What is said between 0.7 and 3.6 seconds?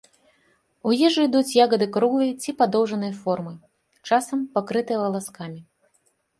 У ежу ідуць ягады круглай ці падоўжанай формы,